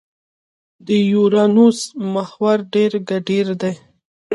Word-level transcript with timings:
د 0.85 0.87
یورانوس 1.11 1.79
محور 2.13 2.57
ډېر 2.73 2.91
کډېر 3.09 3.47
دی. 3.61 3.73